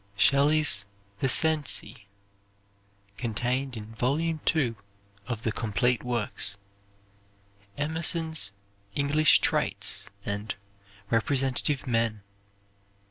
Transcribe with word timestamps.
Shelley's 0.15 0.87
"The 1.19 1.27
Cenci" 1.29 2.07
(contained 3.17 3.77
in 3.77 3.93
volume 3.93 4.39
two 4.45 4.75
of 5.27 5.43
the 5.43 5.51
complete 5.51 6.01
works). 6.01 6.57
Emerson's 7.77 8.51
"English 8.95 9.41
Traits," 9.41 10.07
and 10.25 10.55
"Representative 11.11 11.85
Men." 11.85 12.23